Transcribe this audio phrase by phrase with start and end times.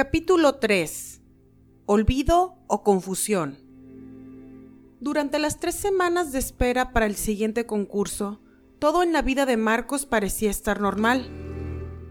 [0.00, 1.22] Capítulo 3.
[1.86, 3.58] Olvido o confusión.
[5.00, 8.40] Durante las tres semanas de espera para el siguiente concurso,
[8.78, 11.28] todo en la vida de Marcos parecía estar normal.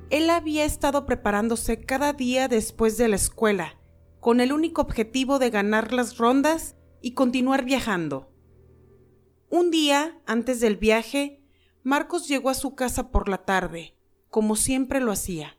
[0.09, 3.79] Él había estado preparándose cada día después de la escuela,
[4.19, 8.29] con el único objetivo de ganar las rondas y continuar viajando.
[9.49, 11.41] Un día, antes del viaje,
[11.83, 13.95] Marcos llegó a su casa por la tarde,
[14.29, 15.55] como siempre lo hacía.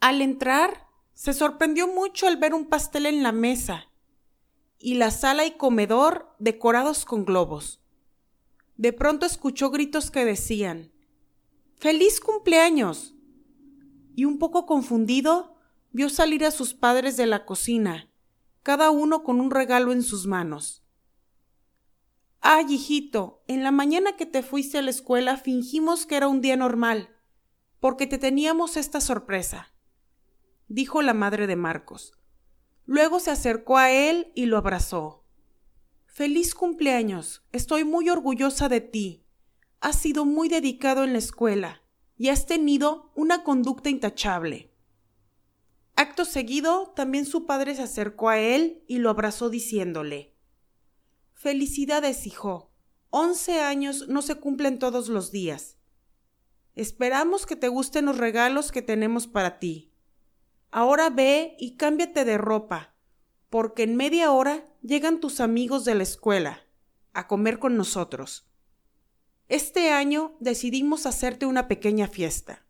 [0.00, 0.87] Al entrar,
[1.18, 3.88] se sorprendió mucho al ver un pastel en la mesa
[4.78, 7.80] y la sala y comedor decorados con globos.
[8.76, 10.92] De pronto escuchó gritos que decían
[11.74, 13.16] ¡Feliz cumpleaños!
[14.14, 15.56] Y un poco confundido,
[15.90, 18.08] vio salir a sus padres de la cocina,
[18.62, 20.84] cada uno con un regalo en sus manos.
[22.40, 26.40] Ay, hijito, en la mañana que te fuiste a la escuela fingimos que era un
[26.40, 27.08] día normal,
[27.80, 29.72] porque te teníamos esta sorpresa
[30.68, 32.12] dijo la madre de Marcos.
[32.86, 35.24] Luego se acercó a él y lo abrazó.
[36.06, 37.44] Feliz cumpleaños.
[37.52, 39.24] Estoy muy orgullosa de ti.
[39.80, 41.82] Has sido muy dedicado en la escuela
[42.16, 44.72] y has tenido una conducta intachable.
[45.94, 50.34] Acto seguido, también su padre se acercó a él y lo abrazó diciéndole
[51.32, 52.72] Felicidades, hijo.
[53.10, 55.76] Once años no se cumplen todos los días.
[56.74, 59.87] Esperamos que te gusten los regalos que tenemos para ti.
[60.70, 62.94] Ahora ve y cámbiate de ropa,
[63.48, 66.62] porque en media hora llegan tus amigos de la escuela
[67.14, 68.46] a comer con nosotros.
[69.48, 72.66] Este año decidimos hacerte una pequeña fiesta.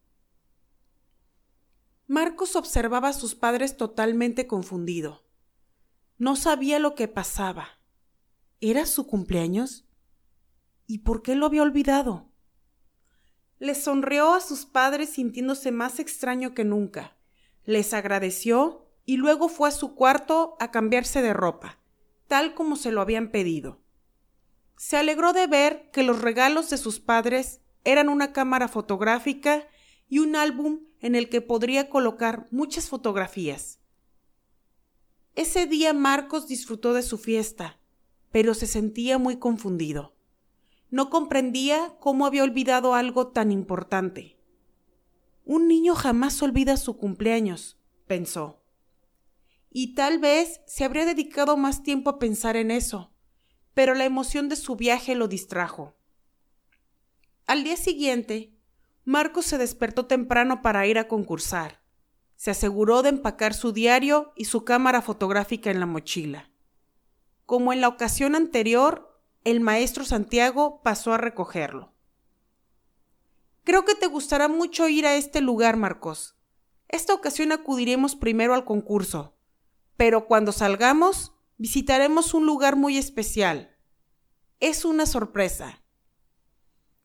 [2.06, 5.24] Marcos observaba a sus padres totalmente confundido.
[6.18, 7.80] No sabía lo que pasaba.
[8.60, 9.88] ¿Era su cumpleaños?
[10.86, 12.30] ¿Y por qué lo había olvidado?
[13.58, 17.17] Le sonrió a sus padres sintiéndose más extraño que nunca
[17.68, 21.79] les agradeció y luego fue a su cuarto a cambiarse de ropa,
[22.27, 23.83] tal como se lo habían pedido.
[24.79, 29.68] Se alegró de ver que los regalos de sus padres eran una cámara fotográfica
[30.08, 33.80] y un álbum en el que podría colocar muchas fotografías.
[35.35, 37.79] Ese día Marcos disfrutó de su fiesta,
[38.33, 40.17] pero se sentía muy confundido.
[40.89, 44.37] No comprendía cómo había olvidado algo tan importante.
[45.48, 48.63] Un niño jamás olvida su cumpleaños, pensó.
[49.70, 53.14] Y tal vez se habría dedicado más tiempo a pensar en eso,
[53.73, 55.95] pero la emoción de su viaje lo distrajo.
[57.47, 58.59] Al día siguiente,
[59.07, 61.80] Marcos se despertó temprano para ir a concursar.
[62.36, 66.51] Se aseguró de empacar su diario y su cámara fotográfica en la mochila.
[67.47, 71.95] Como en la ocasión anterior, el maestro Santiago pasó a recogerlo.
[73.68, 76.39] Creo que te gustará mucho ir a este lugar, Marcos.
[76.89, 79.36] Esta ocasión acudiremos primero al concurso,
[79.98, 83.77] pero cuando salgamos visitaremos un lugar muy especial.
[84.58, 85.83] Es una sorpresa.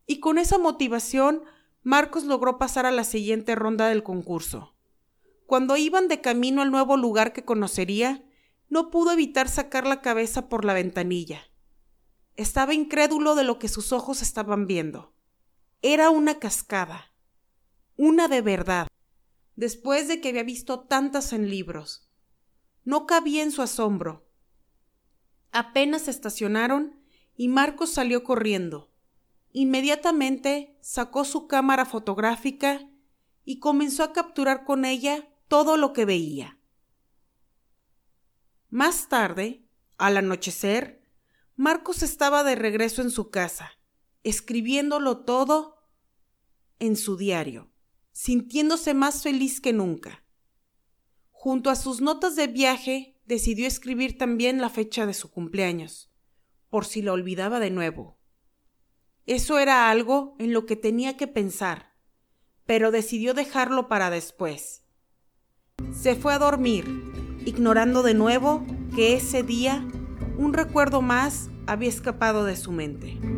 [0.06, 1.44] Y con esa motivación,
[1.82, 4.74] Marcos logró pasar a la siguiente ronda del concurso.
[5.46, 8.24] Cuando iban de camino al nuevo lugar que conocería,
[8.70, 11.42] no pudo evitar sacar la cabeza por la ventanilla.
[12.38, 15.13] Estaba incrédulo de lo que sus ojos estaban viendo.
[15.86, 17.12] Era una cascada,
[17.98, 18.88] una de verdad,
[19.58, 22.10] después de que había visto tantas en libros.
[22.86, 24.26] No cabía en su asombro.
[25.52, 27.04] Apenas estacionaron
[27.36, 28.94] y Marcos salió corriendo.
[29.52, 32.90] Inmediatamente sacó su cámara fotográfica
[33.44, 36.58] y comenzó a capturar con ella todo lo que veía.
[38.70, 39.68] Más tarde,
[39.98, 41.04] al anochecer,
[41.58, 43.74] Marcos estaba de regreso en su casa,
[44.24, 45.78] escribiéndolo todo
[46.80, 47.72] en su diario,
[48.12, 50.24] sintiéndose más feliz que nunca.
[51.32, 56.12] Junto a sus notas de viaje, decidió escribir también la fecha de su cumpleaños,
[56.70, 58.18] por si la olvidaba de nuevo.
[59.26, 61.94] Eso era algo en lo que tenía que pensar,
[62.66, 64.84] pero decidió dejarlo para después.
[65.94, 66.86] Se fue a dormir,
[67.46, 68.66] ignorando de nuevo
[68.96, 69.86] que ese día
[70.38, 73.33] un recuerdo más había escapado de su mente.